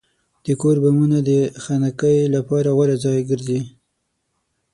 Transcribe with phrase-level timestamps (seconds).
[0.45, 1.31] د کورونو بامونه د
[1.63, 3.59] خنکۍ لپاره غوره ځای ګرځي.